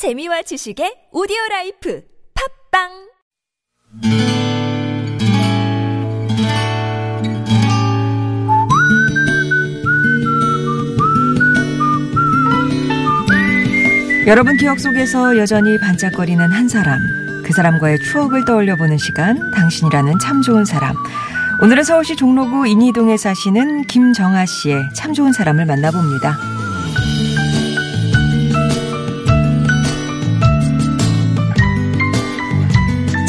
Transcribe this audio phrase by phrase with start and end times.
[0.00, 2.00] 재미와 지식의 오디오 life
[2.72, 2.88] 팟빵
[14.26, 16.98] 여러분 기억 속에서 여전히 반짝거리는 한 사람.
[17.44, 19.50] 그 사람과의 추억을 떠올려 보는 시간.
[19.50, 20.96] 당신이라는 참 좋은 사람.
[21.60, 26.59] 오늘은 서울시 종로구 인의동에 사시는 김정아 씨의 참 좋은 사람을 만나봅니다.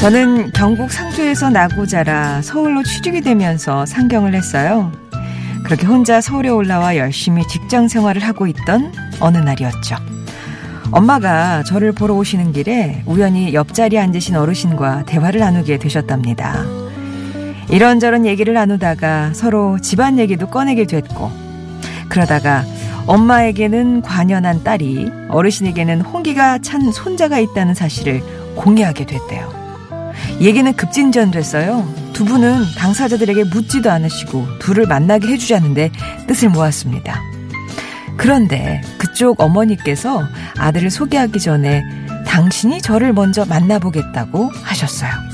[0.02, 4.92] 저는 경북 상주에서 나고 자라 서울로 취직이 되면서 상경을 했어요.
[5.64, 9.98] 그렇게 혼자 서울에 올라와 열심히 직장 생활을 하고 있던 어느 날이었죠.
[10.92, 16.66] 엄마가 저를 보러 오시는 길에 우연히 옆자리에 앉으신 어르신과 대화를 나누게 되셨답니다.
[17.70, 21.32] 이런저런 얘기를 나누다가 서로 집안 얘기도 꺼내게 됐고,
[22.10, 22.66] 그러다가
[23.06, 28.24] 엄마에게는 관연한 딸이, 어르신에게는 홍기가 찬 손자가 있다는 사실을
[28.56, 29.61] 공개하게 됐대요.
[30.42, 32.12] 얘기는 급진전됐어요.
[32.14, 35.92] 두 분은 당사자들에게 묻지도 않으시고 둘을 만나게 해주자는데
[36.28, 37.22] 뜻을 모았습니다.
[38.18, 40.24] 그런데 그쪽 어머니께서
[40.58, 41.84] 아들을 소개하기 전에
[42.26, 45.31] 당신이 저를 먼저 만나보겠다고 하셨어요.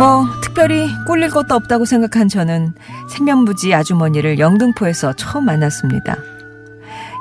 [0.00, 2.72] 뭐 특별히 꼴릴 것도 없다고 생각한 저는
[3.10, 6.16] 생명부지 아주머니를 영등포에서 처음 만났습니다.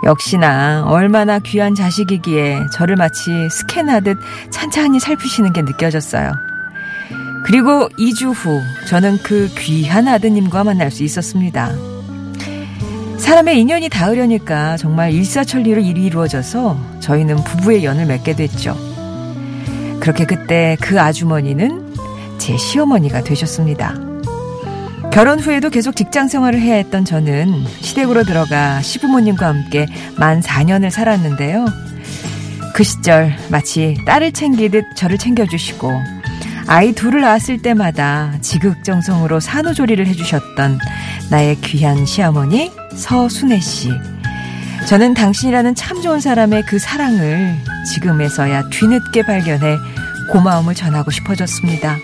[0.05, 4.17] 역시나 얼마나 귀한 자식이기에 저를 마치 스캔하듯
[4.49, 6.31] 찬찬히 살피시는 게 느껴졌어요.
[7.43, 11.73] 그리고 2주 후 저는 그 귀한 아드님과 만날 수 있었습니다.
[13.17, 18.77] 사람의 인연이 닿으려니까 정말 일사천리로 일이 이루어져서 저희는 부부의 연을 맺게 됐죠.
[19.99, 21.88] 그렇게 그때 그 아주머니는
[22.39, 23.93] 제 시어머니가 되셨습니다.
[25.11, 29.85] 결혼 후에도 계속 직장 생활을 해야 했던 저는 시댁으로 들어가 시부모님과 함께
[30.17, 31.65] 만 4년을 살았는데요.
[32.73, 35.91] 그 시절 마치 딸을 챙기듯 저를 챙겨주시고
[36.67, 40.79] 아이 둘을 낳았을 때마다 지극정성으로 산후조리를 해주셨던
[41.31, 43.89] 나의 귀한 시어머니 서순애 씨.
[44.87, 47.55] 저는 당신이라는 참 좋은 사람의 그 사랑을
[47.93, 49.75] 지금에서야 뒤늦게 발견해
[50.31, 51.97] 고마움을 전하고 싶어졌습니다.